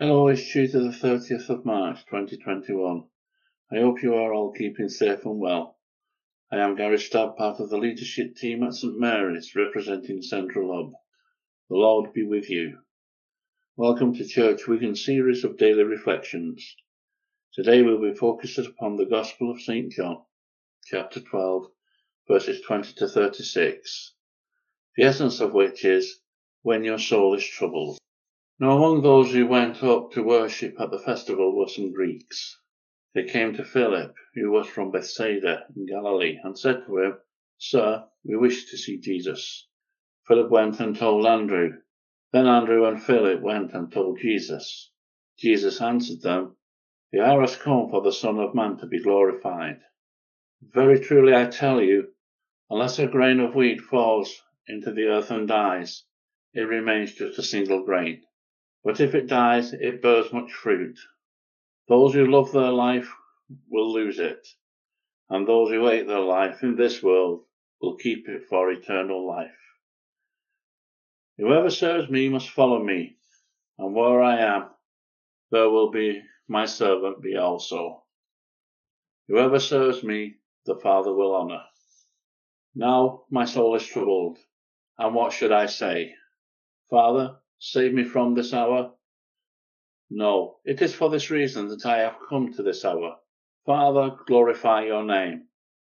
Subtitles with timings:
[0.00, 3.02] Hello, it's Tuesday the 30th of March 2021.
[3.72, 5.76] I hope you are all keeping safe and well.
[6.52, 10.92] I am Garry Stott, part of the leadership team at St Mary's, representing Central Hub.
[11.68, 12.78] The Lord be with you.
[13.76, 16.76] Welcome to Church Wigan series of daily reflections.
[17.52, 20.22] Today we'll be focused upon the Gospel of St John,
[20.86, 21.66] chapter 12,
[22.28, 24.14] verses 20 to 36,
[24.94, 26.20] the essence of which is,
[26.62, 27.98] when your soul is troubled.
[28.60, 32.58] Now among those who went up to worship at the festival were some Greeks.
[33.14, 37.18] They came to Philip, who was from Bethsaida in Galilee, and said to him,
[37.58, 39.68] Sir, we wish to see Jesus.
[40.26, 41.80] Philip went and told Andrew.
[42.32, 44.90] Then Andrew and Philip went and told Jesus.
[45.38, 46.56] Jesus answered them,
[47.12, 49.82] The hour has come for the Son of Man to be glorified.
[50.62, 52.12] Very truly I tell you,
[52.68, 56.02] unless a grain of wheat falls into the earth and dies,
[56.54, 58.24] it remains just a single grain.
[58.88, 60.98] But if it dies, it bears much fruit.
[61.88, 63.12] Those who love their life
[63.68, 64.48] will lose it,
[65.28, 67.44] and those who hate their life in this world
[67.82, 69.60] will keep it for eternal life.
[71.36, 73.18] Whoever serves me must follow me,
[73.76, 74.70] and where I am,
[75.50, 78.04] there will be my servant be also.
[79.28, 81.64] Whoever serves me, the Father will honour.
[82.74, 84.38] Now my soul is troubled,
[84.96, 86.14] and what should I say?
[86.88, 88.92] Father, save me from this hour?
[90.10, 93.16] No, it is for this reason that I have come to this hour.
[93.66, 95.48] Father, glorify your name.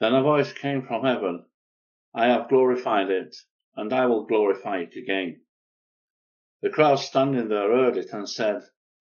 [0.00, 1.46] Then a voice came from heaven.
[2.14, 3.36] I have glorified it,
[3.76, 5.42] and I will glorify it again.
[6.62, 8.62] The crowd standing there heard it and said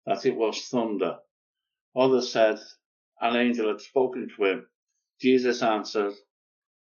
[0.07, 1.19] that it was thunder.
[1.97, 2.59] Others said
[3.21, 4.69] an angel had spoken to him.
[5.21, 6.15] Jesus answered,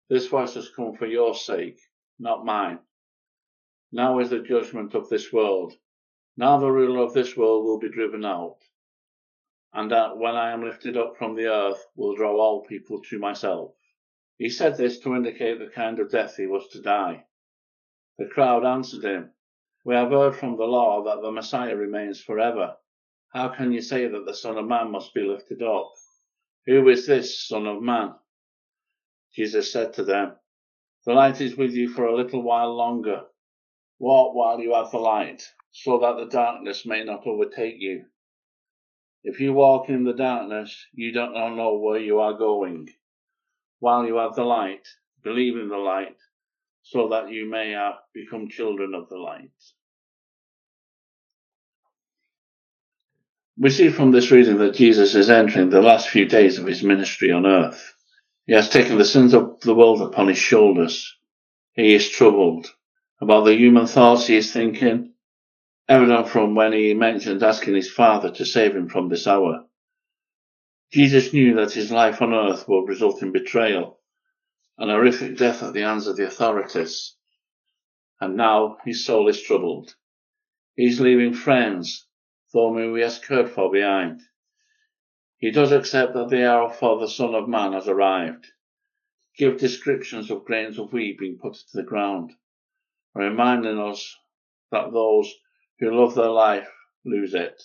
[0.10, 1.80] This voice has come for your sake,
[2.20, 2.80] not mine.
[3.92, 5.74] Now is the judgment of this world.
[6.36, 8.58] Now the ruler of this world will be driven out,
[9.74, 13.18] and that when I am lifted up from the earth will draw all people to
[13.18, 13.76] myself.
[14.38, 17.26] He said this to indicate the kind of death he was to die.
[18.18, 19.34] The crowd answered him,
[19.86, 22.76] We have heard from the law that the Messiah remains forever.
[23.34, 25.94] How can you say that the Son of Man must be lifted up?
[26.66, 28.16] Who is this Son of Man?
[29.34, 30.36] Jesus said to them,
[31.06, 33.24] The light is with you for a little while longer.
[34.00, 38.06] Walk while you have the light, so that the darkness may not overtake you.
[39.24, 42.90] If you walk in the darkness, you don't know where you are going.
[43.80, 44.88] While you have the light,
[45.24, 46.18] believe in the light,
[46.84, 47.76] so that you may
[48.14, 49.52] become children of the light.
[53.58, 56.84] We see from this reading that Jesus is entering the last few days of his
[56.84, 57.96] ministry on earth.
[58.46, 61.16] He has taken the sins of the world upon his shoulders.
[61.74, 62.72] He is troubled
[63.20, 65.14] about the human thoughts he is thinking,
[65.90, 69.66] evident from when he mentioned asking his Father to save him from this hour.
[70.92, 74.00] Jesus knew that his life on earth would result in betrayal,
[74.78, 77.16] an horrific death at the hands of the authorities.
[78.22, 79.96] And now his soul is troubled.
[80.76, 82.08] He's leaving friends,
[82.54, 84.22] whom he has cared for behind.
[85.40, 88.46] He does accept that the hour for the Son of Man has arrived.
[89.38, 92.34] Give descriptions of grains of wheat being put to the ground
[93.18, 94.16] reminding us
[94.72, 95.34] that those
[95.80, 96.68] who love their life
[97.06, 97.62] lose it,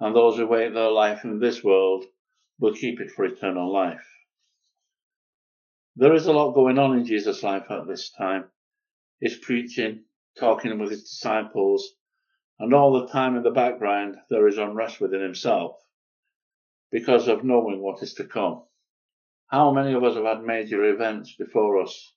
[0.00, 2.04] and those who wait their life in this world
[2.58, 4.06] will keep it for eternal life.
[5.96, 8.50] There is a lot going on in Jesus' life at this time.
[9.20, 10.04] He's preaching,
[10.38, 11.94] talking with his disciples,
[12.58, 15.76] and all the time in the background there is unrest within himself
[16.90, 18.62] because of knowing what is to come.
[19.48, 22.14] How many of us have had major events before us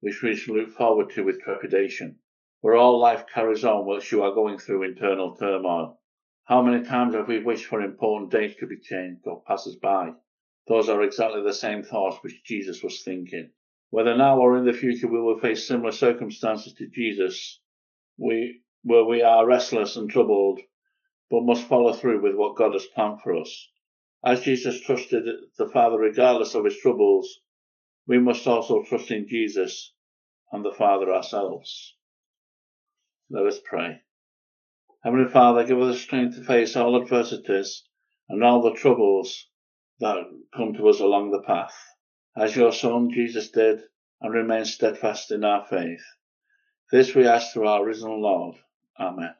[0.00, 2.18] which we should look forward to with trepidation.
[2.60, 6.00] Where all life carries on whilst you are going through internal turmoil.
[6.44, 9.74] How many times have we wished for important dates to be changed or pass us
[9.74, 10.12] by?
[10.66, 13.50] Those are exactly the same thoughts which Jesus was thinking.
[13.90, 17.60] Whether now or in the future we will face similar circumstances to Jesus,
[18.18, 20.60] we, where we are restless and troubled,
[21.30, 23.68] but must follow through with what God has planned for us.
[24.24, 25.24] As Jesus trusted
[25.56, 27.40] the Father regardless of his troubles,
[28.08, 29.92] we must also trust in Jesus
[30.50, 31.94] and the Father ourselves.
[33.30, 34.00] Let us pray.
[35.04, 37.84] Heavenly Father, give us strength to face all adversities
[38.28, 39.46] and all the troubles
[40.00, 40.16] that
[40.56, 41.76] come to us along the path,
[42.34, 43.80] as your Son Jesus did,
[44.22, 46.02] and remain steadfast in our faith.
[46.90, 48.56] This we ask through our risen Lord.
[48.98, 49.34] Amen.